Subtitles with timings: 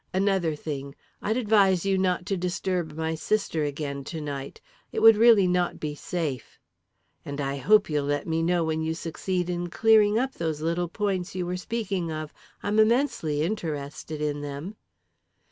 [0.15, 4.59] Another thing I'd advise you not to disturb my sister again to night;
[4.91, 6.59] it would really not be safe.
[7.23, 10.87] And I hope you'll let me know when you succeed in clearing up those little
[10.87, 12.33] points you were speaking of
[12.63, 14.75] I'm immensely interested in them."